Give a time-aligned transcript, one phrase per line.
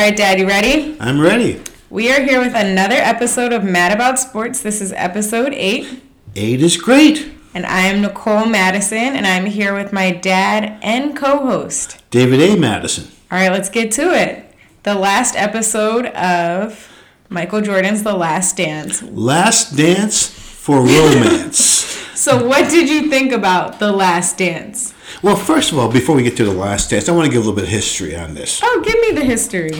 [0.00, 0.96] right, Dad, you ready?
[0.98, 1.62] I'm ready.
[1.90, 4.62] We are here with another episode of Mad About Sports.
[4.62, 6.02] This is episode eight.
[6.34, 7.30] Eight is great.
[7.52, 12.02] And I am Nicole Madison, and I'm here with my dad and co host.
[12.10, 12.56] David A.
[12.56, 13.08] Madison.
[13.30, 14.50] All right, let's get to it.
[14.84, 16.88] The last episode of
[17.28, 19.02] Michael Jordan's The Last Dance.
[19.02, 21.58] Last Dance for Romance.
[22.18, 24.94] so, what did you think about The Last Dance?
[25.22, 27.42] Well, first of all, before we get to The Last Dance, I want to give
[27.42, 28.60] a little bit of history on this.
[28.62, 29.70] Oh, give me the history.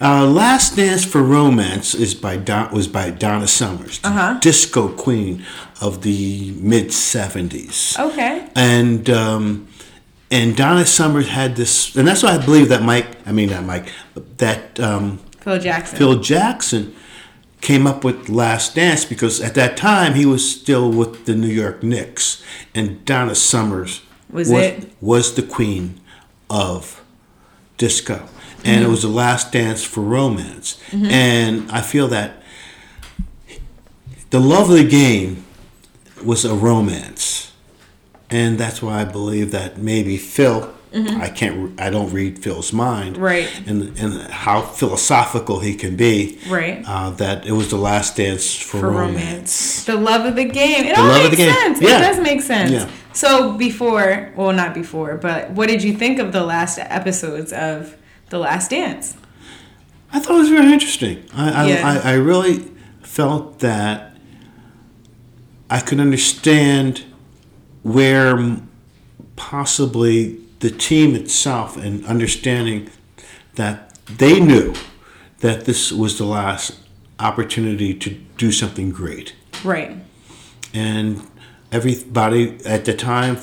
[0.00, 4.38] Uh, Last Dance for Romance is by Don, was by Donna Summers, Uh-huh.
[4.40, 5.44] disco queen
[5.80, 7.98] of the mid '70s.
[7.98, 8.48] Okay.
[8.54, 9.66] And um,
[10.30, 13.64] and Donna Summers had this, and that's why I believe that Mike, I mean not
[13.64, 13.90] Mike,
[14.36, 15.98] that um, Phil Jackson.
[15.98, 16.94] Phil Jackson
[17.60, 21.48] came up with Last Dance because at that time he was still with the New
[21.48, 22.44] York Knicks,
[22.76, 24.90] and Donna Summers Was it?
[25.00, 26.00] was the queen
[26.50, 27.02] of
[27.78, 28.26] disco,
[28.64, 28.84] and Mm-hmm.
[28.84, 30.78] it was the last dance for romance.
[30.92, 32.42] And I feel that
[34.30, 35.44] the love of the game
[36.24, 37.52] was a romance,
[38.30, 40.70] and that's why I believe that maybe Phil.
[40.96, 41.78] I can't.
[41.80, 43.24] I don't read Phil's mind, Mm-hmm.
[43.24, 43.62] Right.
[43.66, 46.84] And and how philosophical he can be, Right.
[46.86, 49.18] Uh, that it was the last dance for, for romance.
[49.18, 49.84] romance.
[49.86, 50.84] The love of the game.
[50.84, 51.80] It The all makes sense.
[51.80, 51.98] Yeah.
[51.98, 52.70] It does make sense.
[52.70, 52.88] Yeah.
[53.14, 57.96] So before, well, not before, but what did you think of the last episodes of
[58.30, 59.16] The Last Dance?
[60.12, 61.24] I thought it was very interesting.
[61.32, 62.00] I, I, Yeah.
[62.04, 62.70] I, I really
[63.02, 64.16] felt that
[65.70, 67.04] I could understand
[67.82, 68.58] where
[69.36, 72.90] possibly the team itself and understanding
[73.54, 74.74] that they knew
[75.38, 76.80] that this was the last
[77.18, 79.34] opportunity to do something great.
[79.62, 79.96] Right.
[80.72, 81.22] And
[81.74, 83.36] everybody at the time,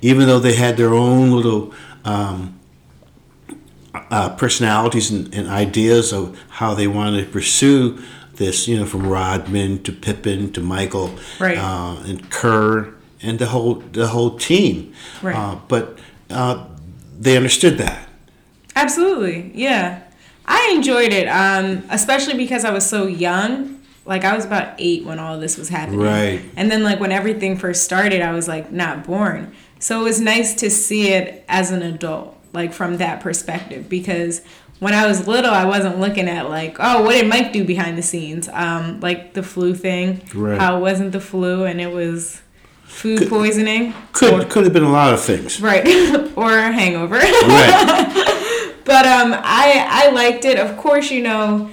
[0.00, 2.58] even though they had their own little um,
[3.94, 7.98] uh, personalities and, and ideas of how they wanted to pursue
[8.36, 11.58] this, you know, from Rodman to Pippen to Michael Right.
[11.58, 14.94] uh, and Kerr and the whole the whole team.
[15.20, 15.34] Right.
[15.34, 15.98] Uh, but
[16.30, 16.64] uh,
[17.18, 18.08] they understood that.
[18.76, 19.50] Absolutely.
[19.54, 20.04] Yeah.
[20.46, 23.77] I enjoyed it, um, especially because I was so young.
[24.08, 26.00] Like I was about eight when all of this was happening.
[26.00, 26.40] Right.
[26.56, 29.52] And then like when everything first started, I was like not born.
[29.78, 34.42] So it was nice to see it as an adult, like from that perspective, because
[34.80, 37.96] when I was little, I wasn't looking at like, oh, what did Mike do behind
[37.98, 38.48] the scenes?
[38.52, 40.58] Um, like the flu thing, Right.
[40.58, 42.40] how it wasn't the flu and it was
[42.84, 45.60] food Could- poisoning, Could could have been a lot of things.
[45.60, 45.84] right,
[46.36, 47.16] or a hangover.
[47.18, 48.24] Right.
[48.88, 50.58] But um, I I liked it.
[50.58, 51.68] Of course, you know,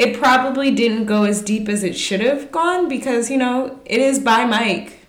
[0.00, 4.00] it probably didn't go as deep as it should have gone because you know it
[4.00, 5.06] is by Mike.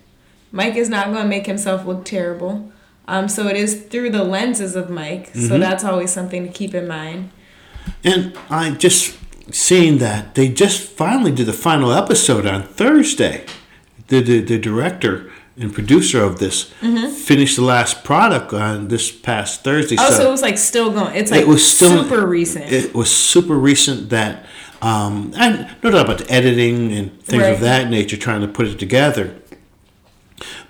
[0.50, 2.70] Mike is not going to make himself look terrible.
[3.08, 5.34] Um, so it is through the lenses of Mike.
[5.34, 7.30] So that's always something to keep in mind.
[8.04, 9.18] And I just
[9.50, 13.44] seeing that they just finally did the final episode on Thursday.
[14.08, 16.64] The the, the director and producer of this
[17.24, 19.96] finished the last product on this past Thursday.
[19.98, 21.14] Oh, so it was like still going.
[21.14, 22.72] It's like it was still super recent.
[22.72, 24.46] It was super recent that,
[24.82, 27.52] um, and no doubt about the editing and things Right.
[27.54, 29.34] of that nature, trying to put it together.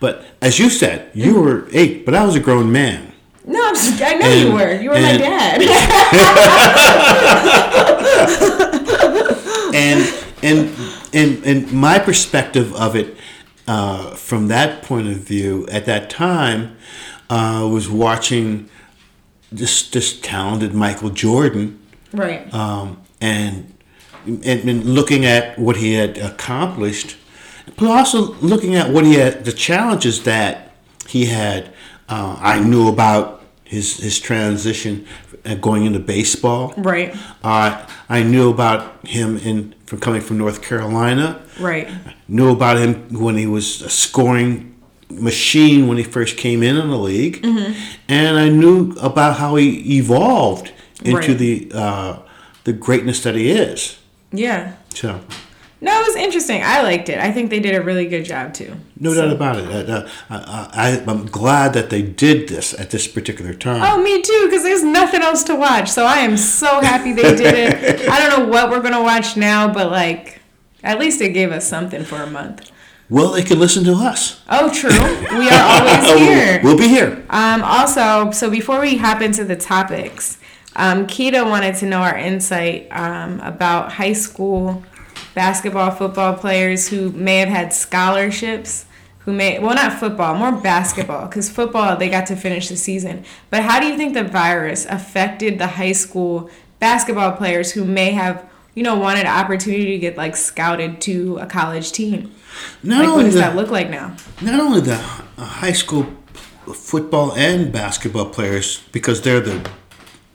[0.00, 3.12] But as you said, you were eight, but I was a grown man.
[3.47, 4.81] no, I'm just, I know you were.
[4.81, 5.62] You were my dad.
[9.75, 10.75] and and
[11.12, 13.17] and and my perspective of it
[13.67, 16.77] uh, from that point of view at that time
[17.31, 18.69] uh, was watching
[19.51, 21.78] this this talented Michael Jordan
[22.12, 22.53] right.
[22.53, 23.72] um, and,
[24.27, 27.16] and and looking at what he had accomplished,
[27.77, 30.72] but also looking at what he had the challenges that
[31.09, 31.72] he had.
[32.09, 35.06] Uh, I knew about his his transition
[35.47, 36.75] uh, going into baseball.
[36.77, 37.15] Right.
[37.43, 41.41] Uh, I knew about him in from coming from North Carolina.
[41.60, 41.89] Right.
[42.28, 44.69] Knew about him when he was a scoring
[45.10, 47.72] machine when he first came in in the league, Mm-hmm.
[48.09, 50.72] and I knew about how he evolved
[51.04, 51.39] into Right.
[51.39, 52.16] the uh,
[52.65, 53.98] the greatness that he is.
[54.33, 54.75] Yeah.
[54.95, 55.21] So
[55.81, 56.63] No, it was interesting.
[56.65, 57.19] I liked it.
[57.19, 58.75] I think they did a really good job too.
[58.99, 59.91] no doubt about it.
[59.91, 63.83] Uh, uh, I, I'm glad that they did this at this particular time.
[63.83, 65.89] Oh, me too, because there's nothing else to watch.
[65.91, 68.09] So I am so happy they did it.
[68.09, 70.41] I don't know what we're gonna watch now, but like,
[70.84, 72.71] at least it gave us something for a month.
[73.11, 74.41] Well, they can listen to us.
[74.49, 74.89] Oh, true.
[75.39, 76.61] We are always here.
[76.65, 77.23] We'll be here.
[77.29, 80.39] Um, also, so before we hop into the topics,
[80.77, 84.83] um, Keita wanted to know our insight um, about high school
[85.34, 88.86] basketball, football players who may have had scholarships,
[89.21, 93.24] who may, well, not football, more basketball, because football, they got to finish the season.
[93.51, 96.51] But how do you think the virus affected the high school
[96.83, 101.47] basketball players who may have you know wanted opportunity to get like scouted to a
[101.47, 102.34] college team.
[102.83, 104.16] Not like what does the, that look like now?
[104.41, 106.07] Not only the high school
[106.74, 109.69] football and basketball players, because they're the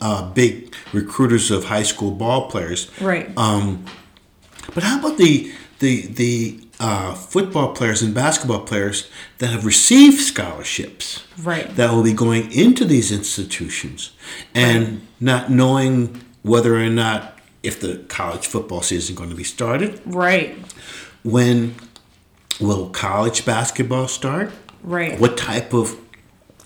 [0.01, 2.89] uh, big recruiters of high school ball players.
[3.01, 3.29] Right.
[3.37, 3.85] Um,
[4.73, 9.09] but how about the the the uh, football players and basketball players
[9.39, 11.23] that have received scholarships?
[11.41, 11.73] Right.
[11.75, 14.11] That will be going into these institutions
[14.53, 14.99] and Right.
[15.19, 19.99] not knowing whether or not if the college football season is going to be started.
[20.05, 20.55] Right.
[21.23, 21.75] When
[22.59, 24.51] will college basketball start?
[24.83, 25.19] Right.
[25.19, 25.97] What type of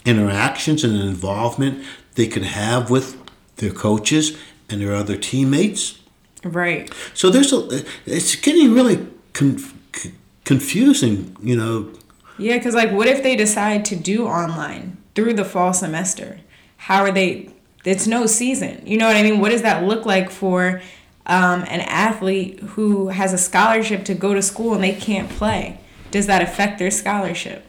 [0.05, 1.83] interactions and involvement
[2.15, 3.17] they can have with
[3.61, 4.37] their coaches
[4.69, 5.99] and their other teammates?
[6.43, 6.93] Right.
[7.13, 9.07] So there's a, it's getting really
[10.43, 11.91] confusing, you know.
[12.37, 16.39] Yeah, because like, what if they decide to do online through the fall semester?
[16.77, 17.49] How are they?
[17.85, 18.81] It's no season.
[18.85, 19.39] You know what I mean?
[19.39, 20.81] What does that look like for
[21.25, 25.79] um, an athlete who has a scholarship to go to school and they can't play?
[26.09, 27.65] Does that affect their scholarship?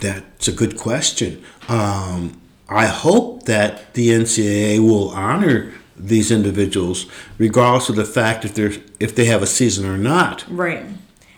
[0.00, 1.42] That's a good question.
[1.68, 2.40] Um,
[2.70, 7.06] I hope that the NCAA will honor these individuals,
[7.36, 10.44] regardless of the fact if they're if they have a season or not.
[10.48, 10.84] Right.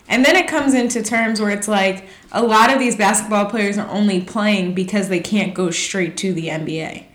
[0.07, 3.77] And then it comes into terms where it's like a lot of these basketball players
[3.77, 7.05] are only playing because they can't go straight to the NBA.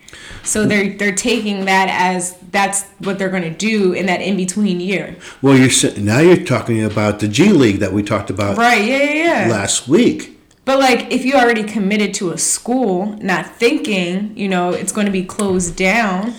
[0.42, 4.36] So they're they're taking that as that's what they're going to do in that in
[4.36, 5.16] between year.
[5.42, 9.02] Well, you're now you're talking about the G League that we talked about Right, yeah,
[9.02, 9.52] yeah, yeah.
[9.52, 10.37] last week.
[10.68, 15.06] But like if you already committed to a school, not thinking, you know, it's going
[15.06, 16.34] to be closed down.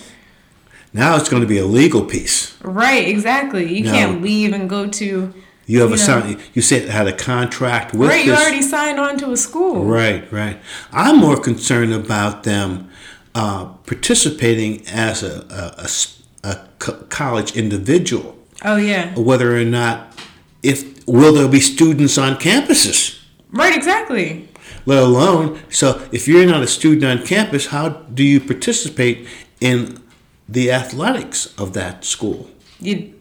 [0.92, 2.56] Now it's going to be a legal piece.
[2.62, 3.66] Right, exactly.
[3.76, 3.90] You No.
[3.92, 5.34] can't leave and go to
[5.66, 6.38] You have You a sign.
[6.54, 8.40] You said had a contract with Right, you this.
[8.40, 9.84] already signed on to a school.
[9.84, 10.58] Right, right.
[10.92, 12.88] I'm more concerned about them
[13.34, 19.12] uh, participating as a co- college individual, Oh yeah.
[19.18, 20.16] whether or not
[20.62, 23.16] if will there be students on campuses.
[23.52, 24.48] Right, exactly.
[24.86, 29.26] Let alone, so if you're not a student on campus, how do you participate
[29.60, 30.00] in
[30.48, 32.50] the athletics of that school?
[32.80, 33.14] you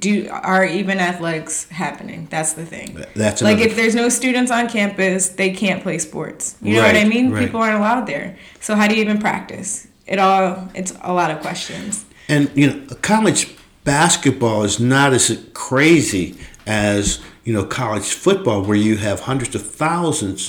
[0.00, 2.26] do are even athletics happening?
[2.30, 3.04] That's the thing.
[3.14, 6.56] That's like if there's no students on campus they can't play sports.
[6.62, 7.30] You know what i mean?
[7.30, 7.44] right.
[7.44, 8.36] people aren't allowed there.
[8.60, 9.86] So how do you even practice?
[10.06, 12.06] It all it's a lot of questions.
[12.28, 16.36] And you know, college basketball is not as crazy
[16.66, 20.40] as you know college football, where you have hundreds of thousands,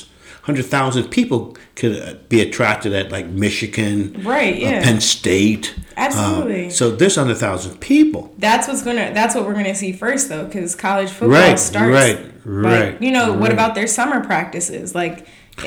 [0.47, 3.95] hundred thousand people could uh, be attracted at like Michigan,
[4.35, 4.83] Right, uh, yeah.
[4.83, 5.65] Penn State.
[5.77, 6.69] uh, Absolutely.
[6.69, 8.21] so there's under a thousand people.
[8.37, 11.93] that's what's gonna that's what we're gonna see first though because college football Right, starts
[12.01, 15.15] right, right, you know what about their summer practices like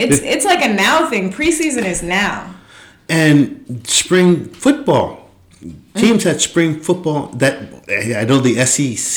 [0.02, 2.36] it's it's like a now thing preseason is now
[3.08, 3.40] And
[3.86, 4.30] spring
[4.64, 5.10] football.
[5.94, 7.54] Teams had spring football that
[8.20, 9.16] I know the SEC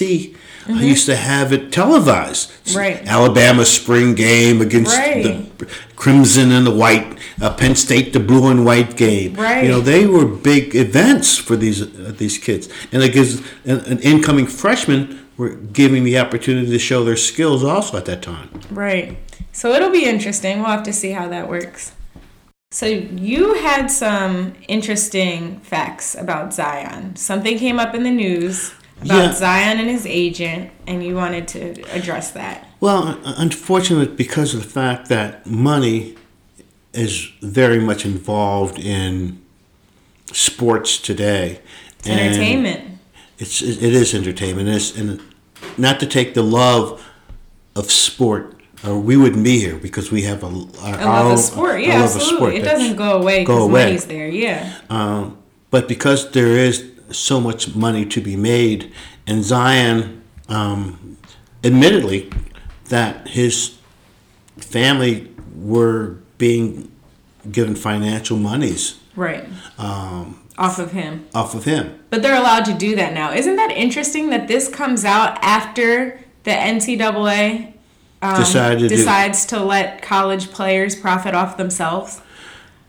[0.68, 2.50] used to have it televised.
[2.50, 2.78] Mm-hmm.
[2.78, 3.08] Right.
[3.08, 5.24] Alabama spring game against Right.
[5.58, 7.18] the crimson and the white.
[7.42, 9.34] Uh, Penn State the blue and white game.
[9.36, 9.64] Right.
[9.64, 13.80] You know they were big events for these uh, these kids, and it gives an,
[13.82, 18.50] an incoming freshman were giving the opportunity to show their skills also at that time.
[18.72, 19.18] Right.
[19.52, 20.60] So it'll be interesting.
[20.60, 21.92] We'll have to see how that works.
[22.72, 27.16] So you had some interesting facts about Zion.
[27.16, 29.34] Something came up in the news about Yeah.
[29.34, 32.68] Zion and his agent, and you wanted to address that.
[32.80, 36.16] Well, unfortunately, because of the fact that money
[36.94, 39.40] is very much involved in
[40.32, 41.60] sports today.
[42.00, 42.82] It's and entertainment.
[43.38, 44.70] It's it is entertainment.
[44.70, 45.20] It's, and
[45.78, 47.04] not to take the love
[47.76, 51.38] of sport, or we wouldn't be here because we have a, our, I love own-
[51.38, 51.76] sport.
[51.76, 52.36] a Yeah, absolutely.
[52.38, 53.84] sport It doesn't go away go because away.
[53.86, 54.28] money's there.
[54.30, 54.74] Yeah.
[54.90, 55.38] um,
[55.72, 58.92] but because there is so much money to be made,
[59.28, 61.18] and Zion, um,
[61.64, 62.30] admittedly,
[62.90, 63.78] that his
[64.58, 66.92] family were being
[67.52, 69.46] given financial monies Right.
[69.78, 71.26] um, Off of him.
[71.34, 72.00] off of him.
[72.10, 73.34] But they're allowed to do that now.
[73.34, 77.74] Isn't that interesting that this comes out after the NCAA
[78.22, 82.22] um, Decided to decides to let college players profit off themselves?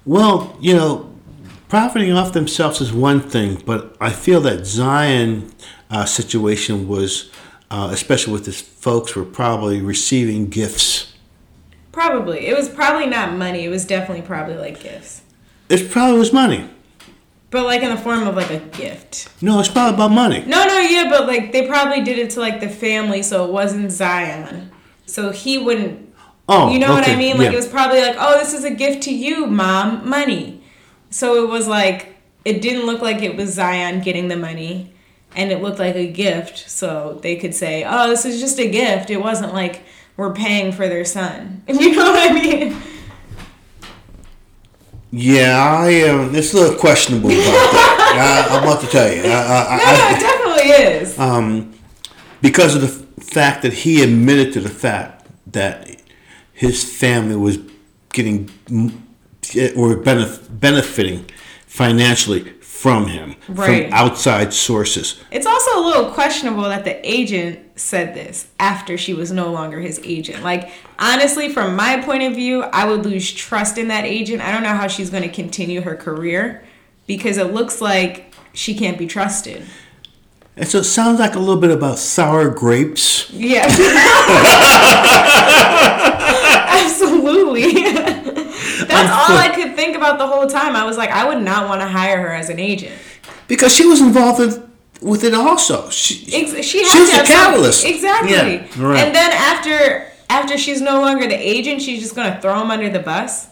[0.05, 1.13] Well, you know,
[1.69, 5.51] profiting off themselves is one thing, but I feel that Zion
[5.91, 7.31] uh, situation was,
[7.71, 11.15] uh, especially with his folks, were probably receiving gifts.
[11.93, 12.47] Probably.
[12.47, 13.65] It was probably not money.
[13.65, 15.23] It was definitely probably like gifts.
[15.69, 16.69] It probably was money.
[17.51, 19.29] But like in the form of like a gift.
[19.41, 20.45] No, it's probably about money.
[20.47, 23.53] No, no, yeah, but like they probably did it to like the family so it
[23.53, 24.71] wasn't Zion.
[25.07, 26.07] So he wouldn't
[26.49, 27.39] Oh, You know what I mean?
[27.39, 27.53] Like yeah.
[27.53, 30.56] it was probably like, "Oh, this is a gift to you, mom, money."
[31.17, 34.93] So it was like it didn't look like it was Zion getting the money,
[35.35, 36.69] and it looked like a gift.
[36.69, 39.81] So they could say, "Oh, this is just a gift." It wasn't like
[40.19, 41.63] we're paying for their son.
[41.69, 42.77] You know what I mean?
[45.11, 46.35] Yeah, I am.
[46.35, 48.47] it's a little questionable about that.
[48.51, 49.23] I, I'm about to tell you.
[49.23, 50.71] I, I, No, I- no, it definitely
[51.01, 51.19] is.
[51.19, 51.75] um,
[52.43, 56.03] because of the fact that he admitted to the fact that
[56.53, 57.59] his family was
[58.13, 58.51] getting
[59.77, 61.25] or benef- benefiting
[61.67, 63.85] financially from him Right.
[63.87, 65.17] from outside sources.
[65.31, 69.81] It's also a little questionable that the agent said this after she was no longer
[69.81, 70.43] his agent.
[70.43, 74.43] Like, honestly, from my point of view, I would lose trust in that agent.
[74.43, 76.63] I don't know how she's going to continue her career
[77.07, 79.63] because it looks like she can't be trusted.
[80.57, 83.31] And so it sounds like a little bit about sour grapes.
[83.31, 83.67] Yeah.
[86.69, 87.73] Absolutely.
[89.05, 90.75] That's all I could think about the whole time.
[90.77, 92.95] I was like, I would not want to hire her as an agent.
[93.49, 95.89] Because she was involved in, with it also.
[95.91, 97.85] She, Ex- she has She was to the have some- catalyst.
[97.85, 98.33] exactly.
[98.33, 98.99] Yeah, right.
[99.05, 102.89] And then after after she's no longer the agent, she's just gonna throw him under
[102.91, 103.47] the bus.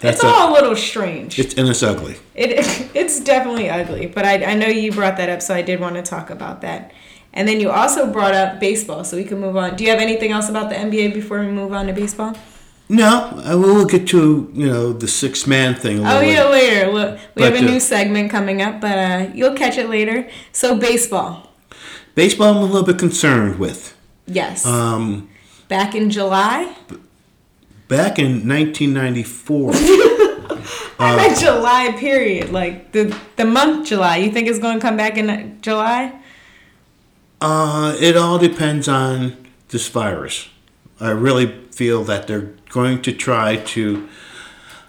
[0.00, 1.38] That's it's a- all a little strange.
[1.38, 2.16] it's, and it's ugly.
[2.34, 5.78] It it's definitely ugly, but I I know you brought that up, so I did
[5.80, 6.92] want to talk about that.
[7.32, 9.76] And then you also brought up baseball, so we can move on.
[9.76, 12.34] Do you have anything else about the NBA before we move on to baseball?
[12.90, 15.98] No, I will get to you know the six man thing.
[15.98, 16.90] A little Oh yeah, later.
[16.92, 19.88] Look, we have But, a uh, new segment coming up, but uh, you'll catch it
[19.88, 20.28] later.
[20.52, 21.52] So baseball,
[22.16, 23.94] Baseball, I'm a little bit concerned with.
[24.26, 24.66] yes.
[24.66, 25.28] Um,
[25.68, 26.74] Back in July,
[27.86, 29.70] back in 1994,
[30.98, 34.16] I meant July period, like the the month July.
[34.16, 36.12] You think it's going to come back in July?
[37.40, 39.36] uh, it all depends on
[39.68, 40.48] this virus.
[41.00, 44.08] I really feel that they're going to try to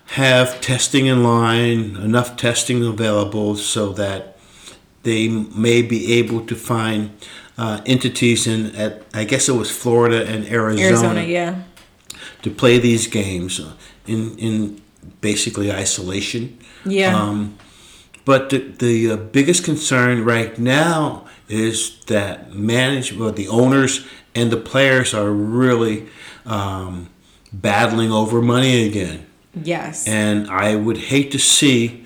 [0.08, 4.38] have testing in line, enough testing available so that
[5.04, 7.12] they may be able to find
[7.58, 11.64] uh, entities in at I guess it was Florida and Arizona, Arizona, yeah.
[12.42, 13.74] to play these games uh,
[14.06, 14.82] in in
[15.22, 16.58] basically isolation.
[16.86, 17.16] Yeah.
[17.16, 17.58] Um,
[18.26, 24.52] but the, the uh, biggest concern right now is that management, well, the owners and
[24.52, 26.08] the players are really
[26.46, 27.10] um,
[27.52, 29.26] battling over money again.
[29.54, 30.08] Yes.
[30.08, 32.06] And I would hate to see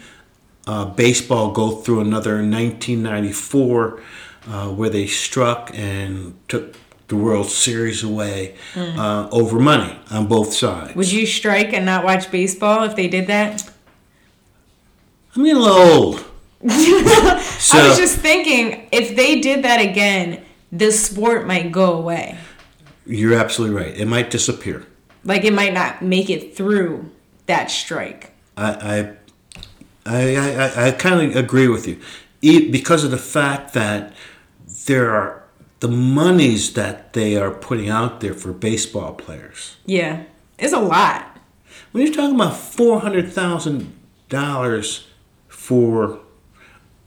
[0.68, 4.02] uh, baseball go through another 1994
[4.48, 6.76] uh, where they struck and took
[7.08, 10.96] the World Series away uh, over money on both sides.
[10.96, 13.70] Would you strike and not watch baseball if they did that?
[15.36, 16.20] I'm getting a little old.
[16.20, 16.26] so,
[17.78, 20.45] I was just thinking if they did that again,
[20.78, 22.38] the sport might go away.
[23.06, 23.96] you're absolutely right.
[23.96, 24.86] It might disappear.
[25.24, 27.10] Like it might not make it through
[27.46, 28.32] that strike.
[28.58, 29.16] I I
[30.06, 32.00] I, I, I kind of agree with you,
[32.72, 34.14] because of the fact that
[34.86, 35.44] there are
[35.80, 39.78] the monies that they are putting out there for baseball players.
[39.86, 40.24] Yeah.
[40.60, 41.40] It's a lot.
[41.92, 43.94] When you're talking about four hundred thousand
[44.30, 45.08] dollars
[45.48, 46.20] for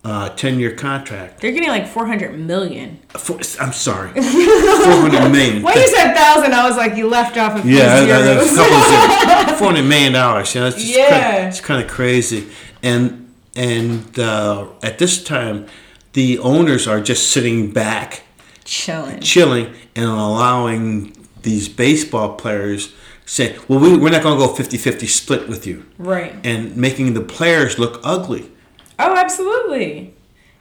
[0.05, 2.99] a ten year contract, They're getting like 400 million.
[3.11, 5.62] for, I'm sorry, four hundred million.
[5.62, 8.52] When you said thousand, I was like, you left off a few Yeah, zeros.
[8.52, 9.59] a couple of zeros.
[9.59, 10.55] four hundred million dollars.
[10.55, 11.31] You know, it's just Yeah.
[11.35, 12.49] kind it's kind of crazy.
[12.83, 15.67] And and uh, at this time,
[16.12, 18.23] the owners are just sitting back,
[18.64, 19.21] Chilling.
[19.21, 21.12] chilling, and allowing
[21.43, 22.95] these baseball players
[23.26, 26.35] say, "Well, we, we're not going to go 50-50 split with you," Right.
[26.45, 28.50] and making the players look ugly.
[28.99, 30.14] Oh, absolutely.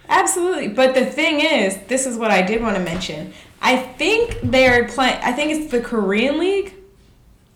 [0.09, 0.67] Absolutely.
[0.69, 3.33] But the thing is, this is what I did want to mention.
[3.61, 6.73] I think they're playing, I think it's the Korean League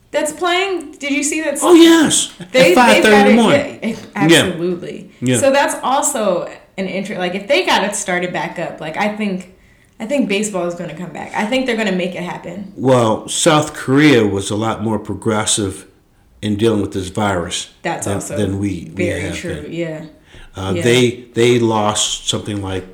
[0.09, 0.93] that's playing.
[0.93, 1.59] Did you see that?
[1.61, 3.79] Oh yes, They, at five thirty in the morning.
[3.83, 5.11] yeah, absolutely.
[5.21, 5.37] Yeah.
[5.37, 6.47] So that's also
[6.77, 7.19] an interest.
[7.19, 9.55] Like if they got it started back up, like I think,
[9.99, 11.33] I think baseball is going to come back.
[11.35, 12.73] I think they're going to make it happen.
[12.75, 15.87] Well, South Korea was a lot more progressive
[16.41, 19.61] in dealing with this virus That's than, also than we, we very have true.
[19.61, 19.71] been.
[19.71, 20.05] Yeah.
[20.55, 20.81] Uh, Yeah.
[20.83, 22.85] They they lost something like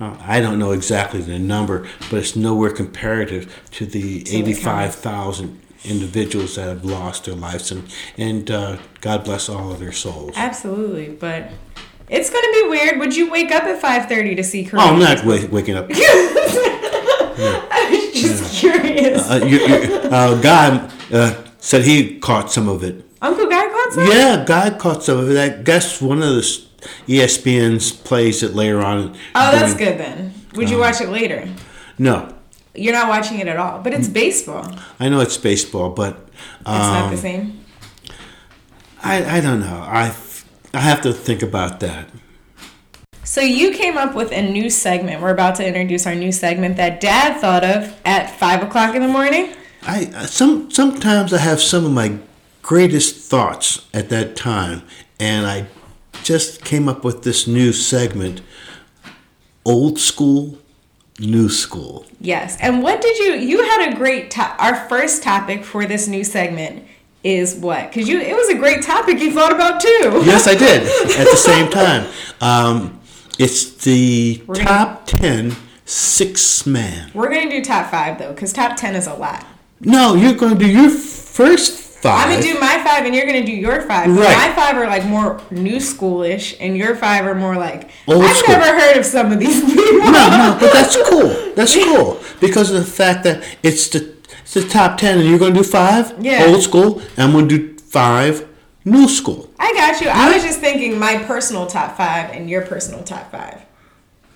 [0.00, 4.52] uh, I don't know exactly the number, but it's nowhere comparative to the So eighty
[4.54, 7.84] five thousand individuals that have lost their lives, and
[8.18, 10.32] and uh, God bless all of their souls.
[10.36, 11.50] Absolutely, but
[12.08, 12.98] it's going to be weird.
[12.98, 15.86] Would you wake up at five thirty to see Oh, I'm not wa- waking up.
[16.76, 19.30] I was just curious.
[19.30, 23.04] Uh, you, you, uh, God uh, said he caught some of it.
[23.22, 24.06] Uncle Guy caught some?
[24.06, 25.36] Yeah, God caught some of it.
[25.38, 26.42] I guess one of the
[27.06, 29.14] ESPN's plays it later on.
[29.34, 30.32] Oh, that's good then.
[30.54, 31.48] Would Uh, you watch it later?
[31.98, 32.34] No,
[32.74, 34.68] You're not watching it at all, but it's baseball.
[34.98, 36.14] I know it's baseball, but
[36.66, 37.60] um, it's not the same.
[39.02, 39.78] I, I don't know.
[39.86, 40.12] I
[40.72, 42.08] I have to think about that.
[43.22, 45.22] So you came up with a new segment.
[45.22, 49.02] We're about to introduce our new segment that Dad thought of at five o'clock in
[49.02, 49.52] the morning.
[49.82, 52.18] I I- some sometimes I have some of my
[52.62, 54.82] greatest thoughts at that time,
[55.20, 55.66] and I
[56.24, 58.40] just came up with this new segment:
[59.64, 60.58] old school,
[61.20, 62.06] new school.
[62.20, 62.56] Yes.
[62.60, 63.34] And what did you?
[63.34, 64.30] You had a great.
[64.32, 66.84] To- our first topic for this new segment
[67.22, 67.88] is what?
[67.90, 70.22] Because you, it was a great topic you thought about too.
[70.24, 70.82] Yes, I did
[71.18, 72.10] at the same time.
[72.40, 73.00] Um,
[73.38, 75.54] it's the We're gonna- top ten
[75.86, 77.10] six man.
[77.14, 79.46] We're gonna do top five though, because top ten is a lot.
[79.80, 81.72] No, you're going to do your first
[82.04, 82.26] five.
[82.26, 84.06] I'm gonna do my five, and you're gonna do your five.
[84.08, 84.36] Right.
[84.36, 88.36] My five are like more new schoolish, and your five are more like Old I've
[88.36, 88.54] school.
[88.56, 89.98] never heard of some of these people.
[90.16, 91.52] no, no, but that's cool.
[91.56, 95.38] That's cool because of the fact that it's the it's the top ten, and you're
[95.54, 96.44] to do five Yeah.
[96.48, 98.46] old school, and I'm to do five
[98.84, 99.50] new school.
[99.58, 100.08] I got you.
[100.08, 103.62] I was just thinking my personal top five and your personal top five.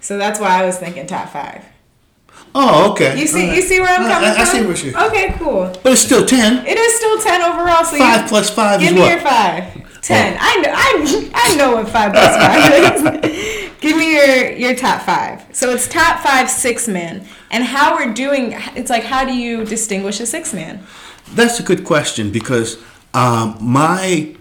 [0.01, 1.63] So that's why I was thinking top five.
[2.55, 3.19] Oh, okay.
[3.19, 4.61] You see, you see where I'm I- coming I, I from.
[4.61, 4.97] see what you.
[5.09, 5.71] Okay, cool.
[5.83, 6.67] But it's still ten.
[6.67, 7.85] It is still ten overall.
[7.85, 9.11] So Five you, plus five Give is me what?
[9.13, 10.01] your five.
[10.03, 10.37] Ten.
[10.41, 10.73] I know.
[10.75, 13.71] I, I know what five plus five is.
[13.81, 15.45] give me your your top five.
[15.53, 18.55] So it's top five six man, and how we're doing.
[18.75, 20.85] It's like how do you distinguish a six man?
[21.35, 22.79] That's a good question because
[23.13, 24.35] um, my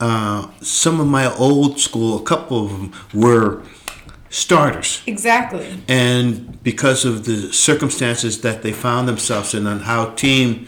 [0.00, 3.62] uh, some of my old school, a couple of them were
[4.30, 5.66] starters, Exactly.
[5.88, 10.66] and because of the circumstances that they found themselves in and how team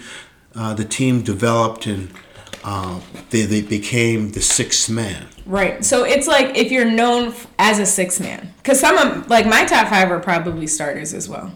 [0.54, 2.10] uh, the team developed and
[2.64, 3.00] uh,
[3.30, 5.26] they, they became the sixth man.
[5.46, 5.84] Right.
[5.84, 9.64] So it's like if you're known as a sixth man, because some of like my
[9.64, 11.52] top five are probably starters as well.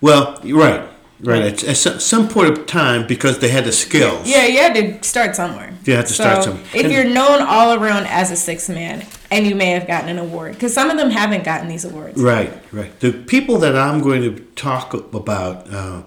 [0.00, 0.88] Well, you're right,
[1.20, 1.42] right.
[1.64, 4.28] At, at some- point of time, because they had the skills.
[4.28, 5.72] Yeah, you had to start somewhere.
[5.84, 6.64] You had to start somewhere.
[6.74, 10.18] If you're known all around as a six man, and you may have gotten an
[10.18, 12.20] award, because some of them haven't gotten these awards.
[12.20, 12.98] Right, right.
[13.00, 16.02] The people that I'm going to talk about, uh,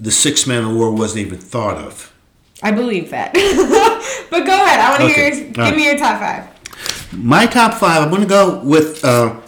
[0.00, 2.12] the six man award wasn't even thought of.
[2.62, 3.32] I believe that.
[4.30, 4.80] but go ahead.
[4.80, 5.44] I want to Okay, hear.
[5.46, 5.76] Give right.
[5.76, 7.12] me your top five.
[7.12, 9.40] My top five, I'm going to go with uh,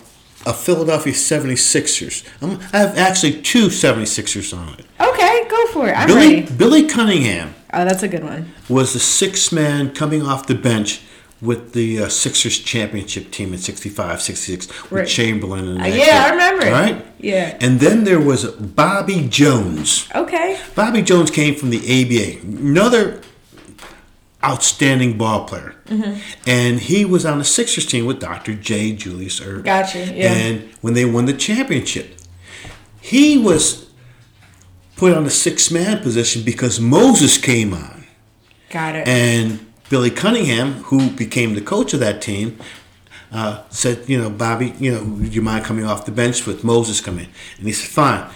[0.47, 2.25] a Philadelphia 76ers.
[2.43, 4.87] I'm, I have actually two 76ers on it.
[5.01, 5.93] Okay, go for it.
[5.93, 6.53] I'm Billy, ready.
[6.57, 8.53] Billy Cunningham Oh, that's a good one.
[8.69, 11.03] was the sixth man coming off the bench
[11.43, 15.09] with the uh, Sixers championship team in 65 66 with Right.
[15.09, 16.25] Chamberlain and Uh, yeah.
[16.27, 16.71] I remember it.
[16.73, 17.07] Right?
[17.19, 17.57] Yeah.
[17.63, 20.07] And then there was Bobby Jones.
[20.15, 20.61] Okay.
[20.75, 23.23] Bobby Jones came from the ABA, another
[24.45, 25.75] outstanding ball player.
[25.87, 26.21] Mm-hmm.
[26.47, 28.55] And he was on the Sixers team with Dr.
[28.55, 28.93] J.
[28.93, 29.65] Julius Erving.
[29.65, 30.33] Gotcha, yeah.
[30.33, 32.17] And when they won the championship,
[33.01, 33.91] he was
[34.97, 38.05] put on the six man position because Moses came on.
[38.69, 39.09] Got it.
[39.09, 42.59] And Billy Cunningham, who became the coach of that team,
[43.33, 46.65] uh, said, you know, Bobby, you know, would you mind coming off the bench with
[46.65, 47.29] Moses coming?
[47.59, 48.31] And he said, fine.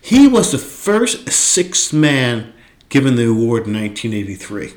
[0.00, 2.52] He was the first sixth man
[2.88, 4.74] given the award in 1983.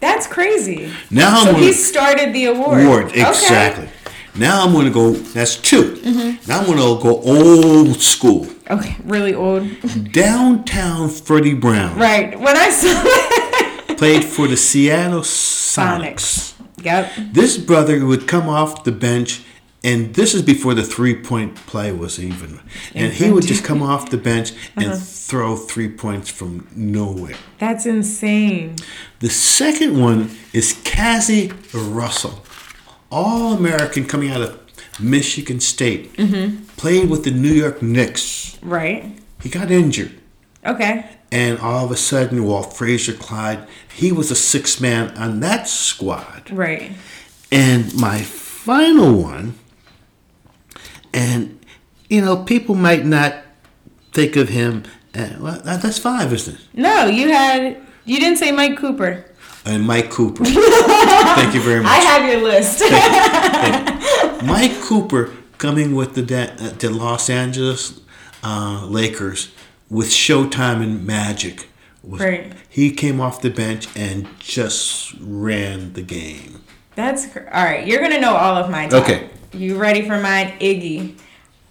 [0.00, 0.92] That's crazy.
[1.10, 2.82] Now I'm so gonna- he started the award.
[2.84, 3.20] Award, Okay.
[3.20, 3.30] Mm-hmm.
[3.30, 3.88] exactly.
[4.36, 8.46] Now I'm going to go, that's 2 Now I'm going to go old school.
[8.70, 9.66] Okay, really old.
[10.12, 12.38] Downtown Freddie Brown right.
[12.38, 16.14] When I saw played for the Seattle Sonics.
[16.20, 16.84] Sonics.
[16.84, 17.12] Yep.
[17.32, 19.42] This brother would come off the bench,
[19.82, 22.60] and this is before the three point play was even.
[22.94, 24.96] And he would just come off the bench and uh-huh.
[24.96, 27.36] throw three points from nowhere.
[27.58, 28.76] That's insane.
[29.20, 32.44] The second one is Cazzie Russell,
[33.10, 34.60] All American coming out of
[35.00, 36.12] Michigan State.
[36.14, 36.64] Mm-hmm.
[36.76, 38.58] Played with the New York Knicks.
[38.62, 39.16] Right.
[39.42, 40.12] He got injured.
[40.64, 41.08] Okay.
[41.32, 45.68] And all of a sudden, Walt Frazier Clyde, he was a six man on that
[45.68, 46.50] squad.
[46.50, 46.92] Right.
[47.50, 49.54] And my final one,
[51.12, 51.58] and
[52.08, 53.34] you know, people might not
[54.12, 54.82] think of him.
[55.14, 56.60] Uh, well, that- that's five, isn't it?
[56.74, 59.24] No, you had you didn't say Mike Cooper.
[59.66, 60.44] And Mike Cooper.
[60.46, 61.92] Thank you very much.
[61.92, 62.80] I have your list.
[64.46, 68.00] Mike Cooper coming with the uh, the Los Angeles
[68.42, 69.52] uh, Lakers
[69.90, 71.68] with Showtime and Magic.
[72.02, 72.52] Was, Right.
[72.68, 76.62] He came off the bench and just ran the game.
[76.94, 77.86] That's all right.
[77.86, 79.02] You're gonna know all of my top.
[79.02, 79.28] Okay.
[79.52, 80.52] You ready for mine?
[80.60, 81.18] Iggy.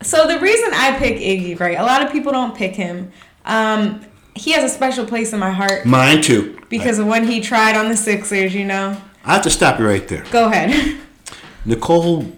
[0.01, 1.77] So the reason I pick Iggy, right?
[1.77, 3.11] A lot of people don't pick him.
[3.45, 4.01] Um,
[4.35, 6.59] he has a special place in my heart Mine too.
[6.69, 8.53] because of when he tried on the Sixers.
[8.53, 9.01] You know.
[9.25, 10.23] I have to stop you right there.
[10.31, 10.97] Go ahead.
[11.65, 12.31] Nicole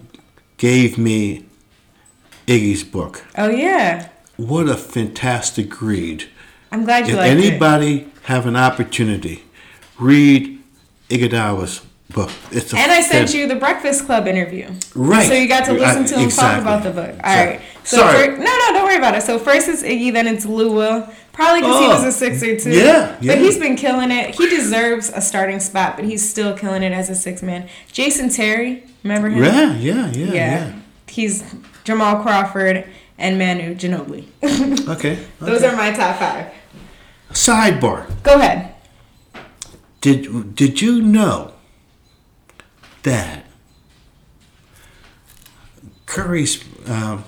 [0.56, 1.44] gave me
[2.46, 3.24] Iggy's book.
[3.38, 4.08] oh yeah.
[4.36, 6.28] What a fantastic read.
[6.72, 7.44] I'm glad you If liked it.
[7.46, 9.44] anybody have an opportunity,
[9.98, 10.58] read
[11.10, 12.30] Iguodala's book.
[12.50, 14.70] It's a And I sent you the Breakfast Club interview.
[14.94, 15.26] Right.
[15.28, 16.34] So you got to listen I- to him exactly.
[16.34, 17.10] talk about the book.
[17.10, 17.56] All Exactly.
[17.58, 17.66] right.
[17.84, 18.26] So Sorry.
[18.26, 19.22] fir- no, no, don't worry about it.
[19.22, 21.02] So first it's Iggy, then it's Lou.
[21.32, 21.94] Probably because he Oh.
[21.94, 22.10] was a oh.
[22.10, 22.70] sixer too.
[22.70, 23.32] Yeah, yeah.
[23.34, 24.34] But he's been killing it.
[24.34, 27.68] He deserves a starting spot, but he's still killing it as a six man.
[27.90, 29.42] Jason Terry, remember him?
[29.42, 30.32] Yeah, yeah, yeah, Yeah.
[30.34, 30.72] yeah.
[31.08, 31.42] He's
[31.84, 32.84] Jamal Crawford
[33.18, 34.26] and Manu Ginobili.
[34.88, 35.18] Okay.
[35.40, 36.46] Those are my top five.
[37.32, 38.06] Sidebar.
[38.22, 38.74] Go ahead.
[40.00, 41.52] Did did you know
[43.02, 43.44] that
[46.06, 47.24] Curry's um,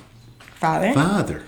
[0.56, 0.92] Father.
[0.92, 1.42] father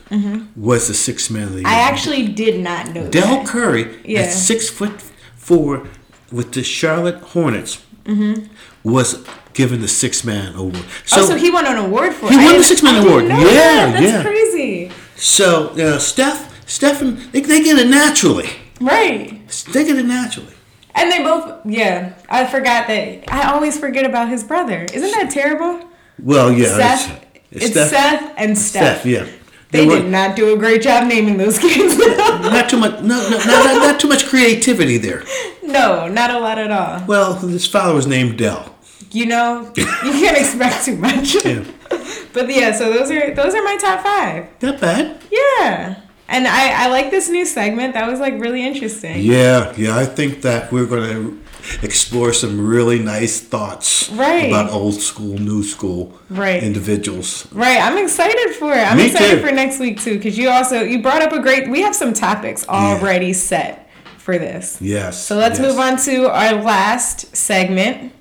[0.57, 1.67] was the sixth man of the year?
[1.67, 1.75] Mm-hmm.
[1.75, 3.47] I actually did not know Dell that.
[3.47, 4.21] Curry, Yeah.
[4.21, 5.01] at six foot
[5.37, 5.87] four,
[6.33, 7.83] with the Charlotte Hornets,
[8.85, 10.77] was given the six man award.
[11.05, 11.25] So, Mm-hmm.
[11.25, 12.33] oh, so he won an award for it.
[12.33, 13.25] He I won the didn't- six-man I didn't award.
[13.29, 13.93] Yeah, that.
[13.93, 14.23] That's yeah.
[14.23, 14.93] crazy.
[15.17, 18.49] so uh, Steph, Stephen, they, they get it naturally.
[18.81, 19.49] Right.
[19.73, 20.53] They get it naturally.
[20.96, 22.14] And they both, yeah.
[22.28, 23.30] I forgot that.
[23.32, 24.87] I always forget about his brother.
[24.92, 25.88] Isn't that terrible?
[26.22, 27.24] Well, yeah, Seth.
[27.50, 29.00] It's, Seth, and Steph.
[29.02, 29.26] Steph, yeah.
[29.70, 31.98] They were- did not do a great job naming those kids.
[31.98, 33.02] not too much.
[33.02, 35.22] No, no, not, not, not too much creativity there.
[35.62, 37.04] no, not a lot at all.
[37.06, 38.74] Well, his father was named Dell.
[39.12, 41.44] You know, you can't expect too much.
[41.44, 41.64] Yeah,
[42.32, 44.48] But yeah, so those are those are my top five.
[44.62, 45.22] not bad.
[45.30, 46.00] Yeah.
[46.29, 47.95] And I, I like this new segment.
[47.95, 49.21] That was like really interesting.
[49.21, 49.97] Yeah, yeah.
[49.97, 51.41] I think that we're going to
[51.83, 54.49] explore some really nice thoughts Right.
[54.49, 56.62] about old school, new school Right.
[56.62, 57.47] individuals.
[57.53, 58.79] Right, I'm excited for it.
[58.91, 59.47] I'm Me excited too.
[59.47, 61.69] for next week too, because you also you brought up a great.
[61.69, 64.79] We have some topics already set for this.
[64.81, 65.25] Yes.
[65.27, 65.69] So let's yes.
[65.69, 68.12] move on to our last segment.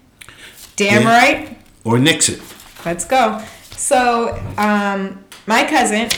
[0.76, 1.08] Damn Yeah.
[1.18, 1.58] right.
[1.84, 2.42] Or nix it.
[2.86, 3.42] Let's go.
[3.76, 6.10] So, um, my cousin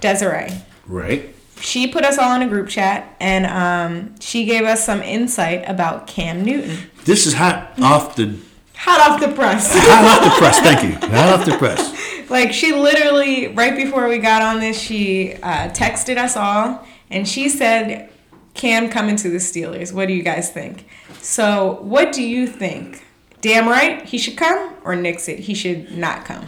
[0.00, 0.50] Desiree,
[0.86, 1.34] Right.
[1.60, 5.68] She put us all in a group chat, and um, she gave us some insight
[5.68, 6.78] about Cam Newton.
[7.04, 8.38] This is hot off the
[8.78, 9.72] Hot off the press.
[9.74, 10.60] hot off the press.
[10.60, 11.08] Thank you.
[11.16, 12.30] Hot off the press.
[12.30, 17.26] like she literally right before we got on this she uh, texted us all and
[17.26, 18.10] she said
[18.54, 20.86] cam coming to the steelers what do you guys think
[21.20, 23.04] so what do you think
[23.40, 26.46] damn right he should come or nix it he should not come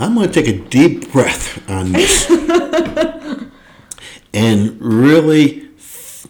[0.00, 2.28] I'm going to take a deep breath on this
[4.32, 6.26] and really f-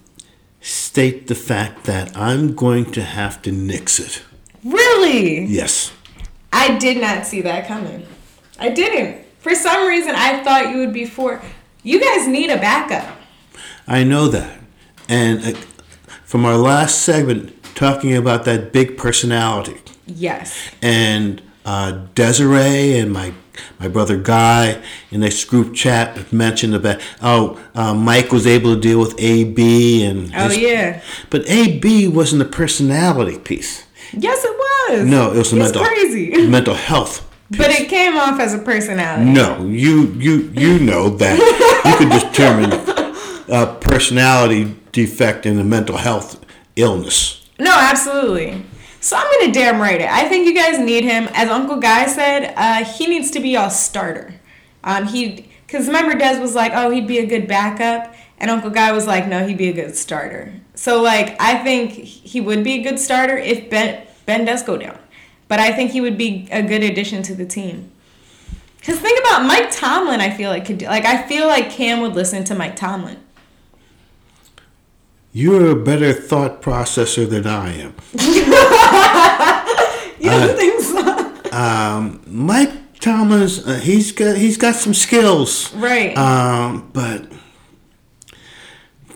[0.60, 4.22] state the fact that I'm going to have to nix it.
[4.64, 5.92] really Yes.
[6.52, 8.06] i did not see that coming
[8.58, 11.40] i didn't for some reason i thought you would be for
[11.82, 13.16] you guys need a backup
[13.86, 14.60] I know that.
[15.08, 15.58] And uh,
[16.24, 17.42] from our last segment,
[17.74, 23.32] talking about that big personality, yes and uh, Desiree and my
[23.78, 24.80] my brother Guy
[25.10, 29.58] in this group chat mentioned about oh uh, Mike was able to deal with AB
[30.04, 31.00] and oh his- yeah
[31.32, 33.84] but AB wasn't a personality piece.
[34.12, 36.24] yes it was No, it was a mental crazy
[36.58, 37.14] mental health.
[37.60, 39.94] but it came off as a personality No, you
[40.26, 41.36] you you know that
[41.86, 42.70] you could determine
[43.60, 46.28] a personality defect in a mental health
[46.76, 47.48] illness.
[47.58, 48.50] No, absolutely.
[49.02, 50.08] So I'm gonna damn right it.
[50.08, 51.28] I think you guys need him.
[51.32, 54.34] As Uncle Guy said, uh, he needs to be y'all starter.
[54.84, 58.70] Um, he, cause remember Des was like, oh, he'd be a good backup, and Uncle
[58.70, 60.52] Guy was like, no, he'd be a good starter.
[60.74, 64.76] So like, I think he would be a good starter if Ben Ben does go
[64.76, 64.98] down,
[65.48, 67.90] but I think he would be a good addition to the team.
[68.82, 70.20] Cause think about Mike Tomlin.
[70.20, 73.18] I feel like could do, like I feel like Cam would listen to Mike Tomlin.
[75.32, 77.94] You're a better thought processor than I am.
[80.20, 81.56] You don't think so?
[81.56, 86.16] Um, Mike Thomas, uh, he's got he's got some skills, Right.
[86.16, 87.26] um, but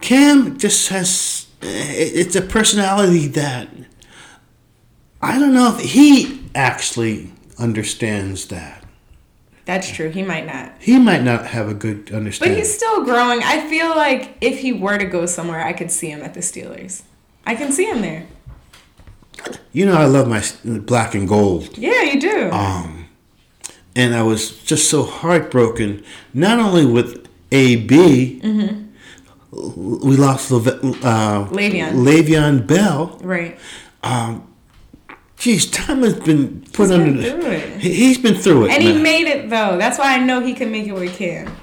[0.00, 3.68] Cam just has it's a personality that
[5.20, 8.83] I don't know if he actually understands that.
[9.66, 10.10] That's true.
[10.10, 10.72] He might not.
[10.78, 12.54] He might not have a good understanding.
[12.56, 13.42] But he's still growing.
[13.42, 16.40] I feel like if he were to go somewhere, I could see him at the
[16.40, 17.02] Steelers.
[17.46, 18.26] I can see him there.
[19.72, 21.76] you know, I love my black and gold.
[21.78, 22.50] Yeah, you do.
[22.50, 23.06] Um,
[23.96, 28.86] and I was just so heartbroken, not only with AB, Mhm.
[29.76, 31.92] we lost Leve- uh, Le'Veon.
[32.04, 33.18] Le'Veon Bell.
[33.22, 33.58] right.
[35.36, 37.78] Geez, Tom has been put He's under been the.
[37.78, 38.70] He's been through it.
[38.70, 39.76] And he made it though.
[39.76, 41.54] That's why I know he can make it with Cam.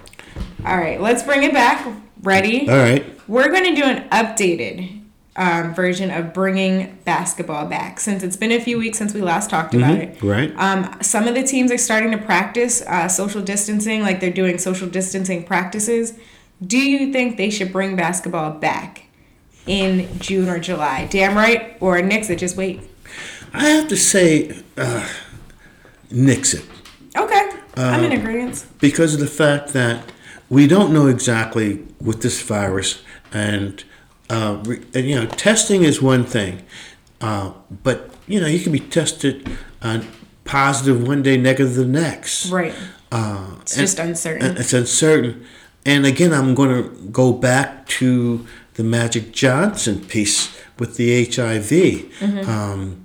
[0.65, 1.87] All right, let's bring it back.
[2.21, 2.69] Ready?
[2.69, 3.05] All right.
[3.27, 5.01] We're going to do an updated
[5.35, 9.49] um, version of bringing basketball back since it's been a few weeks since we last
[9.49, 10.21] talked about it.
[10.21, 10.53] Right.
[10.57, 14.59] Um, some of the teams are starting to practice uh, social distancing, like they're doing
[14.59, 16.13] social distancing practices.
[16.63, 19.05] Do you think they should bring basketball back?
[19.65, 21.07] in June or July.
[21.09, 22.39] Damn right, or it.
[22.39, 22.81] Just wait.
[23.53, 25.07] I have to say, uh,
[26.09, 26.63] nix it.
[27.17, 28.63] Okay, I'm Um, in agreement.
[28.79, 30.11] because of the fact that
[30.49, 32.99] we don't know exactly with this virus,
[33.33, 33.83] and,
[34.29, 34.57] uh,
[34.93, 36.61] and you know, testing is one thing,
[37.21, 37.51] uh,
[37.83, 39.49] but you know, you can be tested
[39.81, 40.07] on
[40.45, 42.45] positive one day, negative the next.
[42.49, 42.73] Right.
[43.11, 44.57] Uh, It's and- just uncertain.
[44.57, 45.43] It's uncertain,
[45.85, 52.05] and again, I'm going to go back to the Magic Johnson piece with the HIV.
[52.21, 52.49] Mm-hmm.
[52.49, 52.97] Um,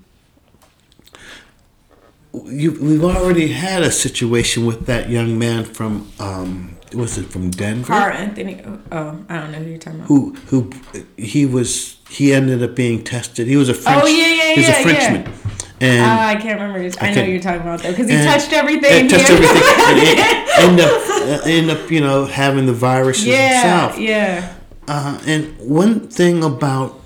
[2.47, 7.51] you, we've already had a situation with that young man from um, was it from
[7.51, 7.87] Denver?
[7.89, 8.63] Carl Anthony.
[8.93, 10.09] Oh, I don't know who you're talking about.
[10.09, 10.71] Who who
[11.17, 11.97] he was?
[12.09, 13.47] He ended up being tested.
[13.47, 14.03] He was a French.
[14.05, 15.33] Oh, yeah, yeah, He was yeah, a Frenchman,
[15.81, 16.79] and Ah, I can't remember.
[16.81, 19.09] His, I, know can't- who you're talking about though, because he touched everything.
[19.09, 23.99] touched everything, and end up uh, end up you know having the virus yeah, himself.
[24.01, 24.55] yeah.
[24.89, 27.01] Uh, and one thing about,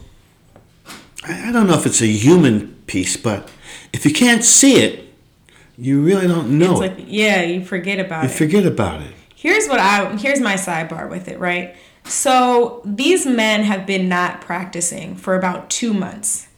[1.25, 3.49] I I don't know if it's a human piece, but
[3.95, 5.10] if you can't see it,
[5.81, 6.99] you really don't know It's it.
[6.99, 8.33] like yeah, you forget about you it.
[8.33, 9.13] You forget about it.
[9.35, 11.75] here's what I here's my sidebar with it, right?
[12.05, 16.49] So these men have been not practicing for about two months.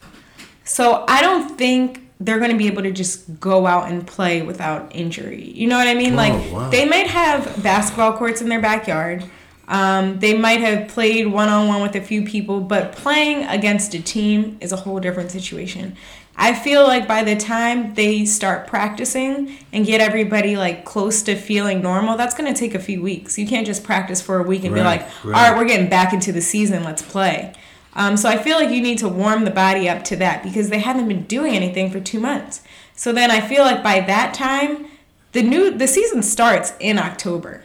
[0.63, 4.41] So I don't think they're going to be able to just go out and play
[4.41, 5.43] without injury.
[5.51, 6.13] You know what I mean?
[6.13, 6.69] Oh, like wow.
[6.69, 9.23] they might have basketball courts in their backyard.
[9.67, 13.93] Um, they might have played one on one with a few people, but playing against
[13.93, 15.95] a team is a whole different situation.
[16.35, 21.35] I feel like by the time they start practicing and get everybody like close to
[21.35, 23.37] feeling normal, that's going to take a few weeks.
[23.37, 25.25] You can't just practice for a week and be like, right.
[25.25, 27.53] all right, we're getting back into the season, let's play.
[27.95, 30.69] Um, so I feel like you need to warm the body up to that because
[30.69, 32.63] they haven't been doing anything for two months.
[32.95, 34.87] So then I feel like by that time,
[35.33, 37.63] the new the season starts in October.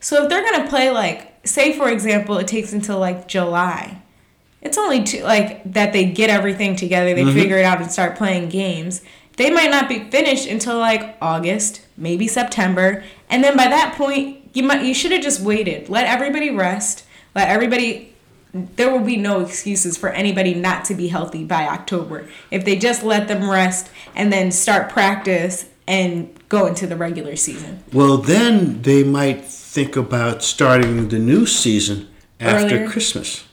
[0.00, 4.02] So if they're gonna play like, say for example, it takes until like July.
[4.64, 7.38] It's only two, like that they get everything together, they mm-hmm.
[7.38, 9.02] figure it out and start playing games.
[9.36, 14.50] They might not be finished until like August, maybe September, and then by that point,
[14.54, 15.88] you might you should have just waited.
[15.88, 17.04] Let everybody rest.
[17.34, 18.14] Let everybody.
[18.52, 22.76] There will be no excuses for anybody not to be healthy by October if they
[22.76, 27.82] just let them rest and then start practice and go into the regular season.
[27.92, 32.88] Well, then they might think about starting the new season after Earlier.
[32.88, 33.44] Christmas.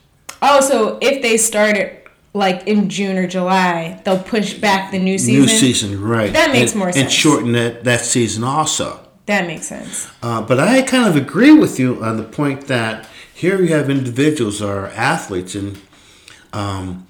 [0.42, 5.00] Oh, so if they start it like in June or July, they'll push back the
[5.00, 5.42] new season.
[5.42, 6.32] New season, right?
[6.34, 7.04] That makes and, more sense.
[7.04, 9.08] And shorten that that season also.
[9.28, 10.10] That makes sense.
[10.24, 13.90] Uh, but I kind of agree with you on the point that here you have
[13.90, 15.80] individuals or athletes and
[16.54, 17.08] um,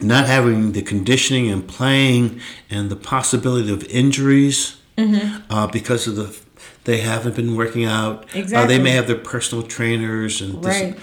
[0.00, 5.52] not having the conditioning and playing and the possibility of injuries Mm-hmm.
[5.52, 6.36] uh, because of the
[6.82, 8.24] they haven't been working out.
[8.34, 8.76] Uh, Exactly.
[8.76, 10.98] they may have their personal trainers and this, Right.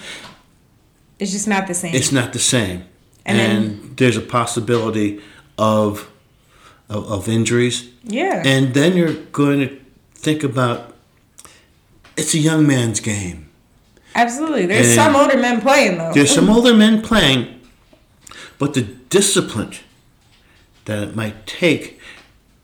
[1.18, 1.94] It's just not the same.
[1.94, 2.84] it's not the same.
[3.24, 5.20] And And, then- there's a possibility
[5.58, 6.08] of,
[6.88, 7.88] of of injuries.
[8.04, 8.42] yeah.
[8.44, 9.80] And then you're going to
[10.14, 10.94] think about
[12.16, 13.48] it's a young man's game.
[14.14, 14.66] Absolutely.
[14.66, 16.12] There's and- some older men playing though.
[16.12, 17.60] There's some older men playing,
[18.58, 19.72] but the discipline
[20.84, 21.98] that it might take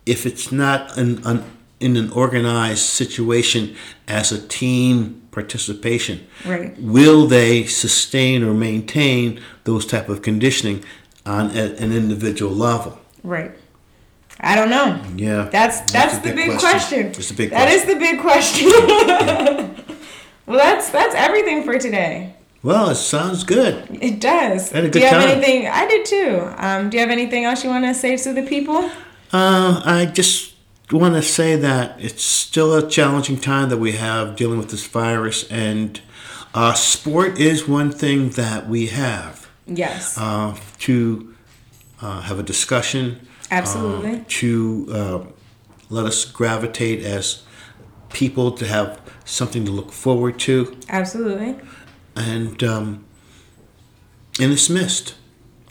[0.07, 1.45] if it's not an, an,
[1.83, 3.75] in an organized situation
[4.07, 6.27] as a team participation.
[6.47, 6.79] Right.
[6.79, 10.85] Will they sustain or maintain those type of conditioning
[11.27, 12.99] on a, an individual level?
[13.23, 13.53] Right.
[14.41, 15.03] I don't know.
[15.17, 15.49] Yeah.
[15.51, 17.07] That's that's, a the big question.
[17.07, 17.81] It's a big That question.
[17.81, 18.69] is the big question.
[20.47, 22.35] well, that's that's everything for today.
[22.63, 23.89] Well, it sounds good.
[24.01, 24.71] It does.
[24.71, 25.29] Do you have time.
[25.29, 25.67] anything?
[25.67, 26.49] I did too.
[26.57, 28.89] Um, do you have anything else you want to say to the people?
[29.33, 30.52] Uh, I just
[30.99, 34.87] want to say that it's still a challenging time that we have dealing with this
[34.87, 36.01] virus, and
[36.55, 40.17] uh, sport is one thing that we have Yes.
[40.19, 41.35] uh, to
[42.01, 43.27] uh, have a discussion.
[43.51, 44.17] Absolutely.
[44.21, 45.25] uh, to uh,
[45.91, 47.43] let us gravitate as
[48.13, 51.57] people to have something to look forward to, Absolutely.
[52.17, 53.05] and um,
[54.41, 55.15] and it's missed.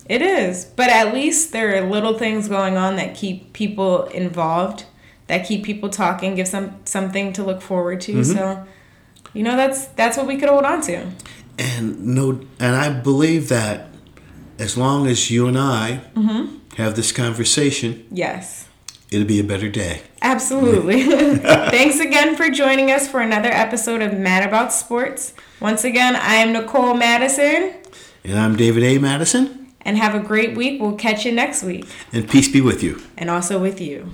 [0.07, 4.85] It is, but at least there are little things going on that keep people involved,
[5.27, 8.13] that keep people talking, give some something to look forward to.
[8.13, 8.23] Mm-hmm.
[8.37, 8.65] So,
[9.33, 11.07] you know, that's that's what we could hold on to.
[11.57, 13.89] And no, and I believe that
[14.59, 16.01] as long as you and I
[16.77, 18.67] have this conversation, Yes,
[19.11, 20.01] it'll be a better day.
[20.21, 21.03] absolutely.
[21.73, 25.33] Thanks again for joining us for another episode of Mad About Sports.
[25.59, 27.73] Once again, I am Nicole Madison,
[28.23, 28.97] And I'm David A.
[28.97, 30.81] Madison, and have a great week.
[30.81, 33.01] We'll catch you next week, and peace be with you.
[33.17, 34.11] and also with you.